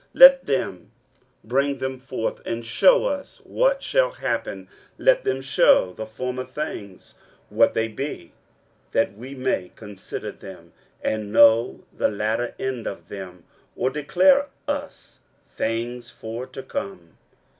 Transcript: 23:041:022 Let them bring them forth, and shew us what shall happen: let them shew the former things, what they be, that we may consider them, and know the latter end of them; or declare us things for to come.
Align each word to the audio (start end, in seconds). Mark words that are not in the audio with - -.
23:041:022 0.01 0.09
Let 0.15 0.45
them 0.47 0.91
bring 1.43 1.77
them 1.77 1.99
forth, 1.99 2.41
and 2.43 2.65
shew 2.65 3.05
us 3.05 3.37
what 3.43 3.83
shall 3.83 4.09
happen: 4.09 4.67
let 4.97 5.23
them 5.23 5.41
shew 5.41 5.93
the 5.95 6.07
former 6.07 6.43
things, 6.43 7.13
what 7.49 7.75
they 7.75 7.87
be, 7.87 8.33
that 8.93 9.15
we 9.15 9.35
may 9.35 9.71
consider 9.75 10.31
them, 10.31 10.73
and 11.03 11.31
know 11.31 11.83
the 11.95 12.09
latter 12.09 12.55
end 12.57 12.87
of 12.87 13.09
them; 13.09 13.43
or 13.75 13.91
declare 13.91 14.47
us 14.67 15.19
things 15.55 16.09
for 16.09 16.47
to 16.47 16.63
come. 16.63 17.15